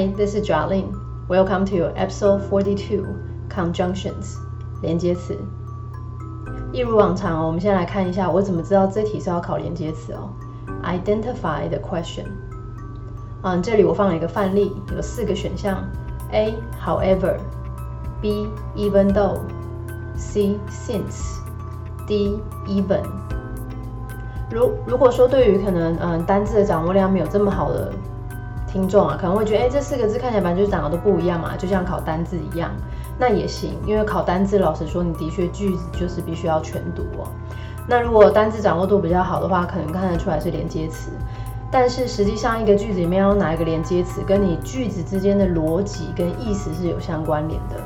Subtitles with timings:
[0.00, 0.98] This is Jolin.
[1.28, 3.04] Welcome to episode forty-two,
[3.50, 4.38] conjunctions.
[4.80, 5.36] 连接词。
[6.72, 10.30] 一如往常哦，我们先来看一下，我怎么知道这题是要考连接词哦。
[10.82, 12.24] Identify the question.
[13.42, 15.84] 嗯，这里我放了一个范例，有四个选项
[16.32, 16.54] ：A.
[16.82, 17.36] However,
[18.22, 18.48] B.
[18.74, 19.40] Even though,
[20.16, 20.58] C.
[20.70, 21.42] Since,
[22.06, 22.40] D.
[22.66, 23.04] Even.
[24.50, 27.92] 如如果说对于可能嗯单字的掌握量没有这么好的
[28.72, 32.70] 听众啊，可能会觉得哎这四个字看起来反正就是长得都不一样嘛，就像考单字一样，
[33.18, 37.26] 那也行，因为考单字老实说你的确句子就是必须要全读哦。
[37.88, 41.10] 那如果单字掌握度比较好的话，可能看得出来是连接词，
[41.72, 47.76] 但是实际上一个句子里面要哪一个连接词，跟你句子之间的逻辑跟意思是有相关联的，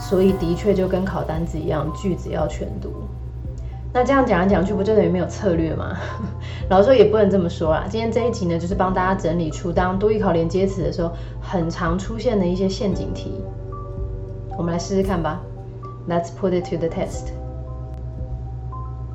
[0.00, 2.90] 所以的确就跟考单字一样，句子要全读。
[3.94, 5.94] 那这样讲来讲去，不就等于没有策略吗？
[6.70, 7.84] 老实说也不能这么说啦。
[7.90, 11.12] 今天这一集呢，就是帮大家整理出当多义考连接词的时候，
[11.42, 13.44] 很常出现的一些陷阱题。
[14.56, 15.42] 我们来试试看吧。
[16.08, 17.32] Let's put it to the test.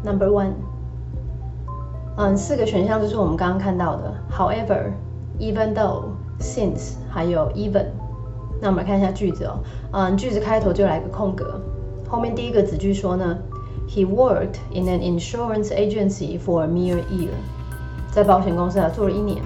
[0.04, 0.52] Number one，
[2.16, 4.92] 嗯，四个选项就是我们刚刚看到的，However,
[5.40, 6.04] even though,
[6.40, 7.88] since，还有 even。
[8.62, 9.60] 那我们来看一下句子哦。
[9.92, 11.60] 嗯，句子开头就来个空格，
[12.08, 13.36] 后面第一个子句说呢。
[13.88, 17.32] He worked in an insurance agency for a mere year，
[18.12, 19.42] 在保险公司啊做了一年。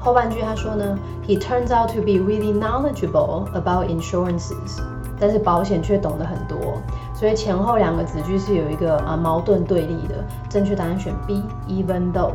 [0.00, 4.82] 后半句他说呢，He turns out to be really knowledgeable about insurances，
[5.18, 6.82] 但是保险却懂得很多，
[7.14, 10.24] 所以前后两个子句是有一个啊矛盾对立的。
[10.48, 12.32] 正确答案选 B，even though。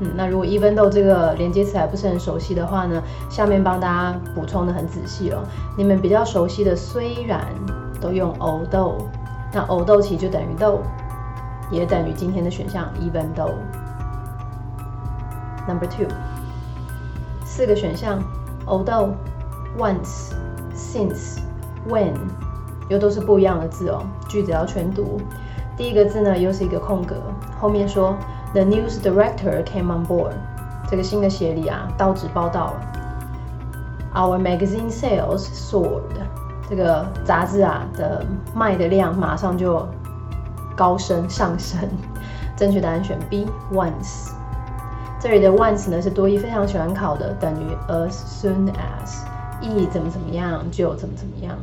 [0.00, 5.42] 嗯，那如果 even though 这个连接词还不是很熟悉的话呢，下面帮大家补充的很仔细哦。
[5.76, 7.46] 你们比较熟悉的虽然
[8.00, 8.94] 都用 although。
[9.56, 10.82] 那 although 其实就等于豆
[11.70, 13.54] 也等于今天的选项 even though。
[15.66, 16.06] Number two，
[17.42, 18.22] 四个选项
[18.66, 19.14] although、
[19.78, 20.34] once、
[20.74, 21.38] since、
[21.88, 22.12] when，
[22.90, 25.18] 又都是不一样的字哦，句子要全读。
[25.74, 27.16] 第一个字呢又是一个空格，
[27.58, 28.14] 后面说
[28.52, 30.34] the news director came on board，
[30.90, 32.82] 这个新的协理啊到纸报道了。
[34.14, 36.45] Our magazine sales soared。
[36.68, 39.86] 这个杂志啊的卖的量马上就
[40.76, 41.80] 高升上升，
[42.56, 44.32] 正确答案选 B once。
[45.20, 49.24] 这里的 once 呢是多一非常喜欢考的，等于 as soon as，
[49.60, 51.56] 一怎么怎么样就怎么怎么样。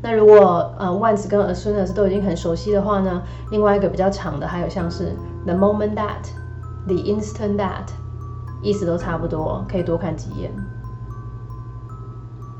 [0.00, 5.14] 那如果呃 once 跟 as soon as 都已经很熟悉的话呢，另外一个比较长的还有像是
[5.44, 7.86] the moment that，the instant that，
[8.62, 10.50] 意思都差不多，可以多看几眼。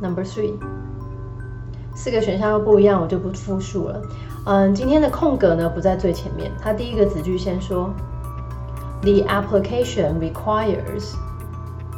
[0.01, 0.55] Number three。
[1.99, 4.01] 四个选项又不一样，我就不复述了。
[4.47, 7.91] 嗯，今天的空格呢不在最前面，它第一个子句先说
[9.03, 11.17] ，The application requires。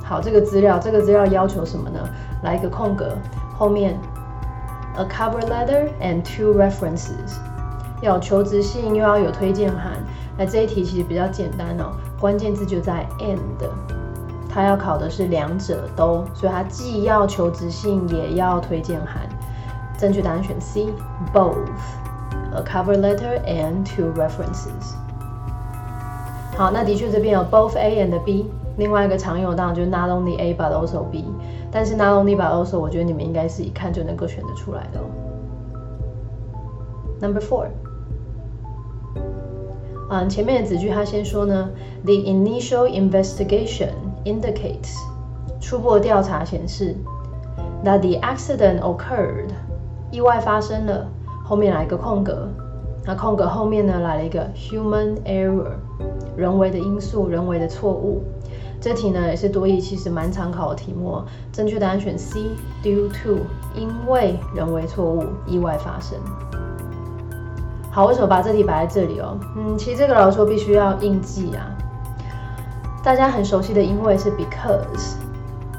[0.02, 2.00] 好，这个资料，这个资料要求什么呢？
[2.42, 3.14] 来一个空格，
[3.58, 4.00] 后面
[4.96, 7.36] a cover letter and two references，
[8.00, 10.02] 要求职信又要有推荐函。
[10.38, 13.38] 那这一题其实比较简单哦，关键字就在 and，
[14.48, 19.28] 它要考的是两者都，所以它既要求职信也要推荐函。
[19.99, 24.95] 正确答案选 C，both，a cover letter and two references。
[26.57, 28.51] 好，那的确这边有 both A and B。
[28.77, 31.25] 另外一个常用当然就是 not only A but also B。
[31.71, 34.99] 但是 not only but also，我觉得你们应该是一看就能够选得出来的。
[37.21, 37.67] Number four，
[40.09, 41.69] 嗯，前面的子句他先说呢，
[42.03, 43.91] The initial investigation
[44.25, 44.97] indicates，
[45.59, 46.95] 初步调查显示，
[47.83, 49.49] that the accident occurred。
[50.10, 51.06] 意外发生了，
[51.44, 52.48] 后面来一个空格，
[53.04, 55.70] 那空格后面呢来了一个 human error，
[56.36, 58.22] 人为的因素，人为的错误。
[58.80, 61.22] 这题呢也是多义，其实蛮常考的题目。
[61.52, 63.38] 正确答案选 C，due to，
[63.74, 66.18] 因为人为错误，意外发生。
[67.90, 69.36] 好，为什么把这题摆在这里哦？
[69.56, 71.70] 嗯，其实这个老师说必须要硬记啊。
[73.04, 75.14] 大家很熟悉的因为是 because，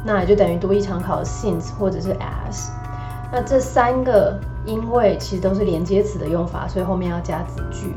[0.05, 2.69] 那也就等于多义常考的 since 或者是 as。
[3.31, 7.93] 那这三个因为其实都是连接词的用法，所以后面要加子句。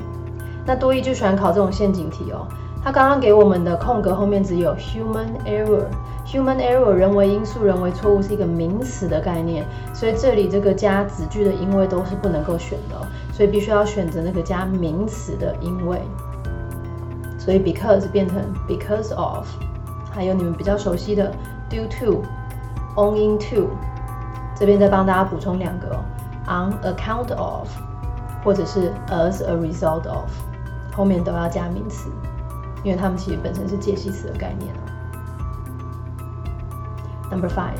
[0.65, 2.47] 那多益就喜欢考这种陷阱题哦。
[2.83, 9.65] 他刚刚给我们的空格后面只有 human error，human error 人为因素、人为错误是一个名词的概念，
[9.95, 12.97] 所以这里这个加子句的因为都是不能够选的，
[13.33, 16.01] 所以必须要选择那个加名词的因为。
[17.39, 18.37] 所以 because 变成
[18.69, 19.47] because of，
[20.11, 21.33] 还有你们比较熟悉的
[21.71, 23.69] due to，owing to。
[24.56, 26.00] 这边再帮大家补充两个，
[26.46, 27.68] on account of，
[28.44, 30.30] 或者是 as a result of，
[30.96, 32.10] 后面都要加名词，
[32.84, 34.74] 因为它们其实本身是介系词的概念
[37.32, 37.78] Number five，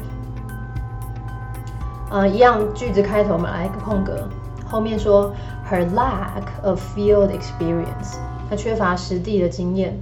[2.12, 4.28] 呃，一样句子开头我们来一个空格，
[4.66, 5.34] 后面说
[5.70, 8.18] her lack of field experience，
[8.50, 10.00] 她缺乏实地的经验。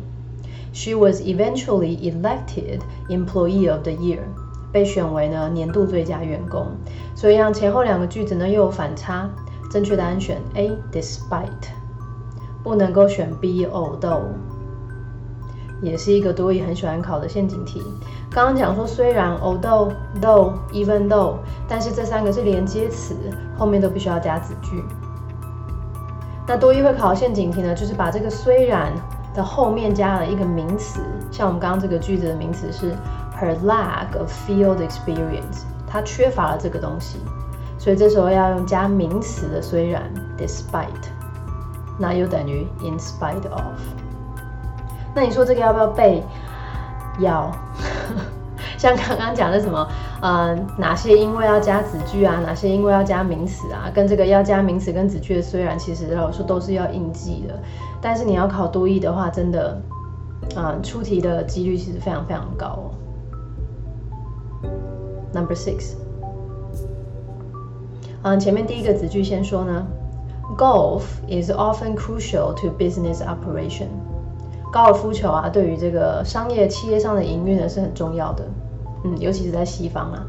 [0.74, 4.20] She was eventually elected employee of the year，
[4.73, 6.67] 被选为呢年度最佳员工。
[7.15, 9.29] 所以让前后两个句子呢又有反差，
[9.71, 11.71] 正确答案选 A，despite，
[12.63, 14.23] 不能够选 B，although。
[15.83, 17.83] 也是一个多义很喜欢考的陷阱题。
[18.31, 21.35] 刚刚讲说，虽然 although though even though，
[21.67, 23.17] 但是这三个是连接词，
[23.59, 24.81] 后面都必须要加子句。
[26.47, 28.93] 那多义会考陷阱题呢，就是把这个虽然
[29.35, 31.01] 的后面加了一个名词，
[31.33, 32.95] 像我们刚刚这个句子的名词是
[33.43, 37.19] her lack of field experience，她缺乏了这个东西，
[37.77, 40.03] 所以这时候要用加名词的虽然
[40.39, 40.87] despite，
[41.99, 43.61] 那又等于 in spite of。
[45.15, 46.23] 那你说这个要不要背？
[47.19, 47.51] 要，
[48.79, 49.87] 像刚刚讲的什么，
[50.23, 57.61] 呃，哪些因为要加子句啊，哪些因为要加名词啊，跟这个要加名词跟子句的，虽然其实老师都是要应记的，
[58.01, 59.79] 但是你要考多义的话，真的，
[60.57, 62.91] 啊，出题的几率其实非常非常高哦。
[65.33, 65.95] Number six，
[68.23, 69.87] 嗯，前面第一个子句先说呢
[70.59, 73.87] ，Golf is often crucial to business operation。
[74.71, 78.45] 高尔夫球啊，对于这个商业企业上的营运呢是很重要的，
[79.05, 80.25] 嗯，尤其是在西方啊。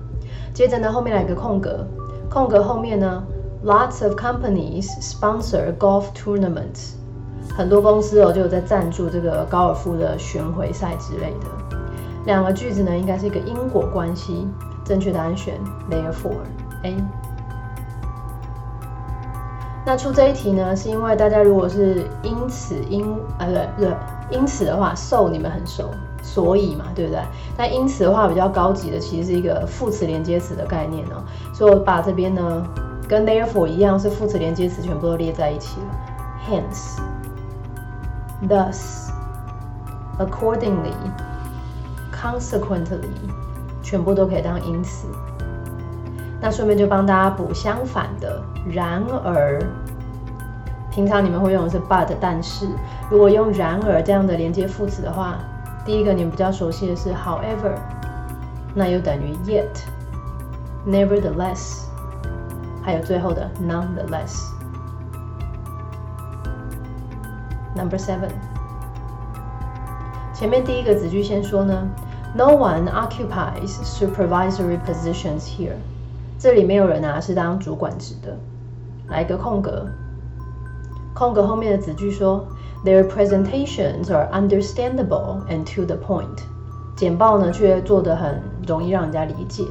[0.53, 1.85] 接着呢，后面来个空格，
[2.29, 3.23] 空格后面呢
[3.65, 6.93] ，lots of companies sponsor golf tournaments，
[7.55, 11.77] 很多公司哦就有在赞助这个高尔夫的巡回赛之类的。
[12.25, 14.47] 两个句子呢应该是一个因果关系，
[14.83, 15.59] 正确答案选
[15.89, 16.43] therefore
[16.83, 16.97] A。
[19.85, 23.05] 那出这一题呢，是因为大家如果是因此因
[23.37, 23.93] 呃对对。
[24.31, 25.91] 因此的话，so 你们很熟，
[26.23, 27.21] 所以嘛，对不对？
[27.55, 31.21] 但因此的话，比较高级的其实是一个副词连接词的概念哦。
[31.53, 32.65] 所以我把这边呢，
[33.07, 35.85] 跟 therefore 一样，是副词连接词全部都列在一起了。
[36.49, 36.99] Hence,
[38.47, 39.11] thus,
[40.17, 40.95] accordingly,
[42.11, 43.11] consequently，
[43.83, 45.07] 全部都可以当因此。
[46.41, 49.61] 那顺便就帮大家补相反的，然而。
[50.91, 52.67] 平常你们会用的是 but，但是
[53.09, 55.39] 如果用然而这样的连接副词的话，
[55.83, 57.73] 第一个你们比较熟悉的是 however，
[58.75, 61.87] 那又等于 yet，nevertheless，
[62.83, 64.51] 还有最后的 nonetheless。
[67.75, 68.29] Number seven，
[70.31, 71.89] 前面第一个子句先说呢
[72.35, 75.75] ，No one occupies supervisory positions here，
[76.39, 78.37] 这里没有人啊是当主管职的，
[79.07, 79.85] 来一个空格。
[81.13, 82.45] 空格后面的子句说
[82.83, 86.43] ，Their presentations are understandable and to the point。
[86.95, 89.65] 简报呢却做得很容易让人家理解，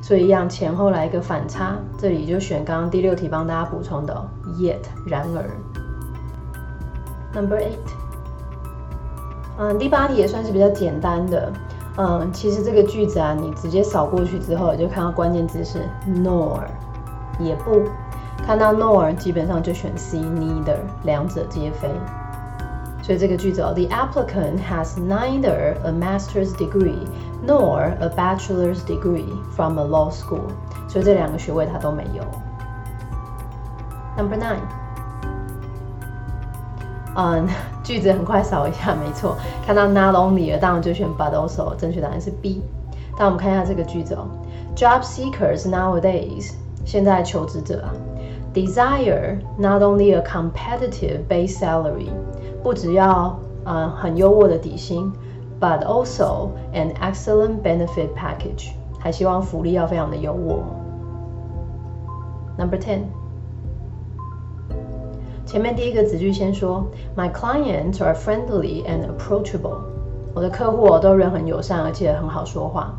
[0.00, 1.76] 所以让前后来一个反差。
[1.98, 4.28] 这里就选刚刚第六题帮大家补充的
[4.58, 5.44] ，yet 然而。
[7.34, 7.76] Number eight，
[9.58, 11.52] 嗯，第八题也算是比较简单的。
[11.98, 16.60] 嗯，其实这个句子啊，你直接扫过去之后，就看到关键字是 nor，
[17.38, 17.82] 也不。
[18.46, 21.90] 看到 nor 基本上就选 C neither，两者皆非。
[23.02, 27.06] 所以这个句子哦，The applicant has neither a master's degree
[27.46, 30.42] nor a bachelor's degree from a law school。
[30.88, 32.22] 所以这两个学位他都没有。
[34.16, 34.60] Number nine，
[37.14, 37.48] 嗯，
[37.86, 42.60] 句子很快扫一下，没错，看到 not only 了当然就选 but also，正确答案是 B。
[43.16, 44.26] 但我们看一下这个句子哦
[44.74, 46.50] ，Job seekers nowadays，
[46.84, 47.94] 现在求职者啊。
[48.52, 52.08] desire not only a competitive base salary，
[52.62, 55.12] 不只要呃很优渥的底薪
[55.60, 60.58] ，but also an excellent benefit package，还希望福利要非常的优渥。
[62.58, 63.02] Number ten，
[65.46, 66.84] 前面第一个子句先说
[67.16, 69.78] ，My clients are friendly and approachable，
[70.34, 72.92] 我的客户都人很友善，而且很好说话。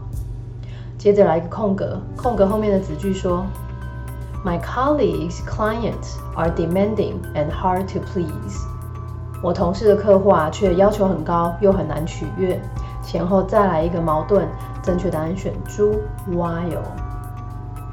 [0.98, 3.46] 接着来一个空格，空格后面的子句说。
[4.46, 8.66] My colleagues' clients are demanding and hard to please。
[9.44, 12.58] 我同事的客户啊，却要求很高，又很难取悦。
[13.04, 14.44] 前后再来一个矛盾，
[14.82, 15.96] 正确答案选猪。
[16.32, 16.84] While，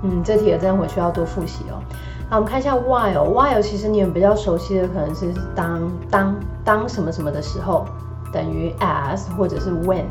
[0.02, 1.82] 嗯，这题真的回去要多复习哦。
[2.30, 3.28] 好，我们看一下 while。
[3.32, 7.84] while 其实你们比较熟悉的可能是当当当什么什么的时候，
[8.32, 10.06] 等于 as 或者是 when。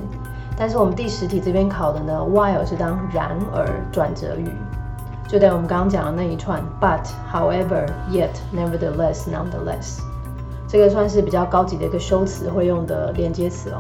[0.55, 4.47] 但是我们第十题这边考的呢，while 是当然而转折语。
[5.27, 7.01] 就等于我们刚刚讲的那一串，but
[7.33, 9.99] however yet nevertheless nonetheless，
[10.67, 13.79] 这个算是比较高级的一个修辞会用的连接词哦，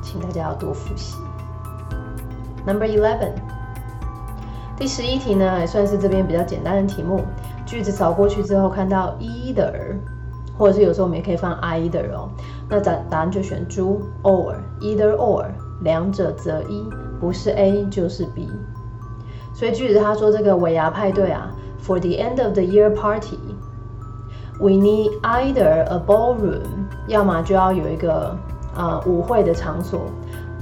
[0.00, 1.16] 请大家要多复习。
[2.64, 3.32] Number eleven。
[4.76, 7.24] 第十一题呢，也算是这边比较简单的题目。
[7.74, 9.96] 句子扫过去之后，看到 either，
[10.56, 12.30] 或者是有时候我们也可以放 either 哦。
[12.68, 15.46] 那答答案就选猪 or either or，
[15.82, 16.88] 两者择一，
[17.20, 18.48] 不是 A 就是 B。
[19.52, 21.50] 所以句子他说这个尾牙派对啊
[21.84, 26.62] ，for the end of the year party，we need either a ballroom，
[27.08, 28.36] 要么就要有一个
[28.76, 30.02] 呃舞会的场所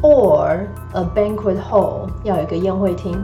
[0.00, 0.60] ，or
[0.94, 3.22] a banquet hall，要有一个宴会厅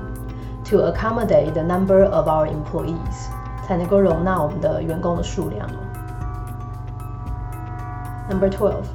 [0.62, 3.30] ，to accommodate the number of our employees，
[3.68, 5.68] 才能够容纳我们的员工的数量。
[8.28, 8.87] Number twelve，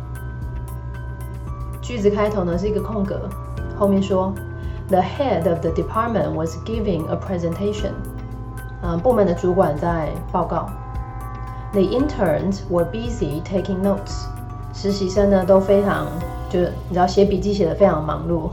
[1.79, 3.29] 句子开头呢是一个空格，
[3.77, 4.33] 后面说。
[4.89, 7.93] The head of the department was giving a presentation.
[8.81, 10.69] 嗯，部门的主管在报告。
[11.71, 14.25] The interns were busy taking notes.
[14.73, 16.07] 实习生呢都非常，
[16.49, 18.49] 就是你知道写笔记写的非常忙碌。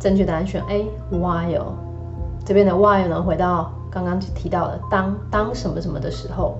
[0.00, 0.90] 正确答案选 A.
[1.12, 1.74] While
[2.44, 6.58] 这边的 while 呢，回到刚刚提到的当当什么什么的时候。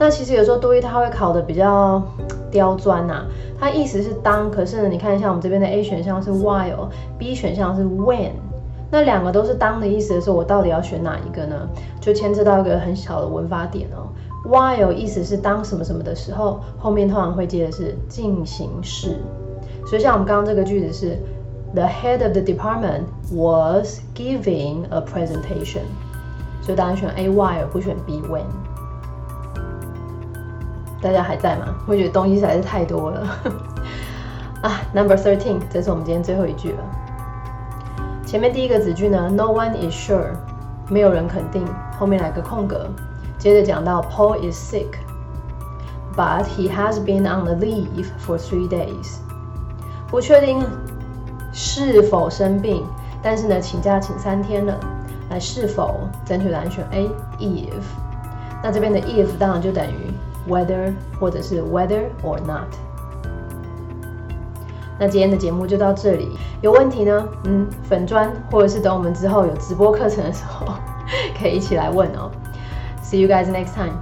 [0.00, 2.00] 那其实有时候多一它会考的比较
[2.50, 3.24] 刁钻呐，
[3.58, 8.30] 它意思是当，可是呢，你看一下我们这边的 A 选项是 while，B 选项是 when，
[8.92, 11.68] 那两个都是当的意思的时候，我到底要选哪一个呢？
[12.00, 14.06] 就牵扯到一个很小的文法点哦。
[14.48, 19.18] while 意思是当什么什么的时候，后面通常会接的是进行式，
[19.84, 21.18] 所以像我们刚刚这个句子是
[21.74, 25.82] The head of the department was giving a presentation，
[26.68, 28.44] 所以答案选 A while 不选 B when。
[31.00, 31.74] 大家还在吗？
[31.86, 33.26] 我觉得东西实在是太多了
[34.60, 34.82] 啊。
[34.92, 36.84] Number thirteen，这是我们今天最后一句了。
[38.26, 40.34] 前面第一个子句呢，No one is sure，
[40.90, 41.64] 没有人肯定。
[41.98, 42.86] 后面来个空格，
[43.38, 49.20] 接着讲到 Paul is sick，but he has been on the leave for three days。
[50.08, 50.62] 不确定
[51.50, 52.84] 是否生病，
[53.22, 54.78] 但是呢，请假请三天了。
[55.30, 57.84] 来，是否正确答案选 A，if。
[58.62, 60.12] 那这边的 if 当然就等于。
[60.48, 62.68] Whether 或者是 whether or not。
[64.98, 67.28] 那今天的节目就到这里，有问题呢？
[67.44, 70.72] 嗯，粉砖或者是等我们之后有直播课程的时候，
[71.38, 72.30] 可以一起来问哦。
[73.02, 73.98] See you guys next time.